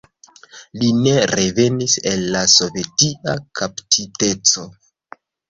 [0.83, 4.67] Li ne revenis el la sovetia kaptiteco.